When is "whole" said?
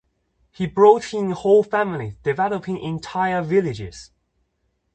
1.29-1.61